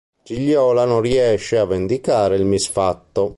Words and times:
Gigliola 0.23 0.83
non 0.83 1.03
ne 1.03 1.09
riesce 1.09 1.59
a 1.59 1.65
vendicare 1.65 2.35
il 2.35 2.43
misfatto. 2.43 3.29